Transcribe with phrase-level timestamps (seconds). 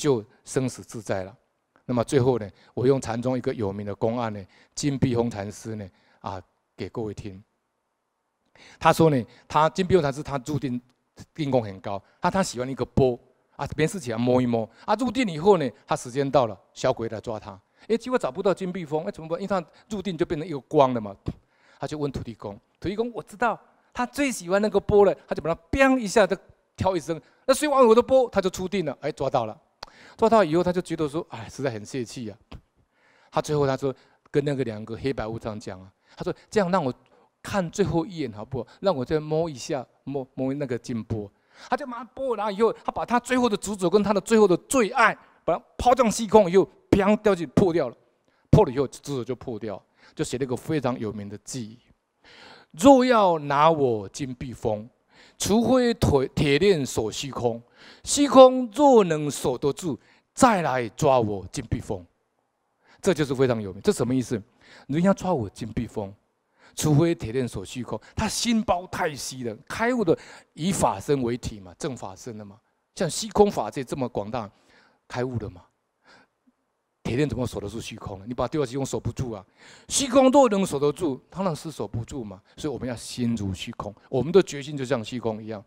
[0.00, 1.36] 就生死自在了。
[1.84, 4.42] 那么最后呢，我用禅宗一个有名的公案呢，
[4.74, 5.86] 金碧峰禅师呢，
[6.20, 6.40] 啊，
[6.74, 7.42] 给各位听。
[8.78, 10.80] 他说呢，他金碧峰禅师他入定
[11.34, 13.18] 定功很高，他他喜欢一个钵
[13.56, 19.38] 啊，没事起来摸一摸啊，入定以后呢，他时间到了，小鬼来抓他，哎，结果找不到金碧峰，哎，怎么办？
[19.38, 21.14] 因为他入定就变成一个光了嘛，
[21.78, 23.58] 他就问土地公，土地公，我知道
[23.92, 26.36] 他最喜欢那个钵了，他就把它 bang 一下，就
[26.76, 29.60] 跳一声，那谁玩我的钵，他就出定了，哎，抓到了，
[30.16, 32.36] 抓到以后他就觉得说，哎，实在很泄气呀，
[33.30, 33.94] 他最后他说
[34.30, 36.92] 跟那个两个黑白无常讲啊，他说这样让我。
[37.42, 38.68] 看最后一眼好不好？
[38.80, 41.26] 让我再摸一下，摸摸那个金钵，
[41.70, 47.96] 他就马上拨，然后以后他把他最后的执着跟他的最后的最爱，把它抛向虚空以后，砰掉进破掉了，
[48.50, 49.82] 破了以后执着就破掉，
[50.14, 51.78] 就写了一个非常有名的偈：
[52.72, 54.86] 若要拿我金碧峰，
[55.38, 57.62] 除非铁铁链锁虚空，
[58.04, 59.98] 虚空若能锁得住，
[60.34, 62.04] 再来抓我金碧峰。
[63.00, 64.42] 这就是非常有名，这什么意思？
[64.86, 66.12] 人家抓我金碧峰。
[66.76, 69.56] 除非铁链锁虚空，他心包太细了。
[69.68, 70.16] 开悟的
[70.54, 72.56] 以法身为体嘛，正法身的嘛。
[72.94, 74.48] 像虚空法界这么广大，
[75.08, 75.62] 开悟的嘛。
[77.10, 78.24] 铁链怎么守得住虚空呢？
[78.28, 79.44] 你把第二虚空守不住啊。
[79.88, 82.40] 虚空都能守得住，当然是守不住嘛。
[82.56, 85.60] 所以我们要心如虚空，我们的决心就像虚空一样。